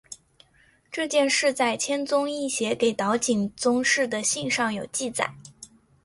[0.91, 5.35] 这件事在千宗易写给岛井宗室的信上有记载。